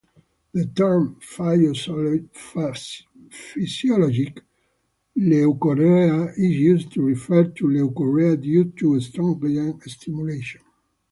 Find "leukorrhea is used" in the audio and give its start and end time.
5.15-6.91